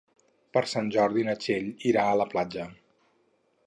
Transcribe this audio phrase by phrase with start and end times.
[0.57, 2.71] Per Sant Jordi na Txell irà a la platja.